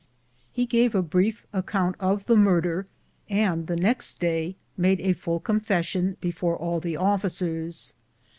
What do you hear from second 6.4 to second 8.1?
all the officers.